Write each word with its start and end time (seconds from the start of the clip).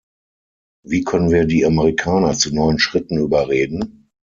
Wie 0.83 1.03
können 1.03 1.29
wir 1.29 1.45
die 1.45 1.63
Amerikaner 1.63 2.33
zu 2.33 2.51
neuen 2.55 2.79
Schritten 2.79 3.17
überreden? 3.19 4.09